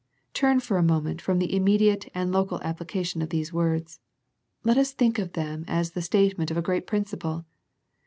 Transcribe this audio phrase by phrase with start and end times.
[0.33, 3.99] Turn for a moment from the immediate and local application of these words.
[4.63, 7.45] Let us think of them as the statement of a great principle.